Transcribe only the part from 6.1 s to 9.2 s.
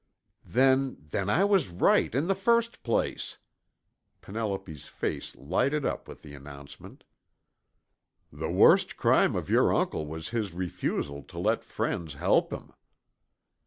the announcement. "The worst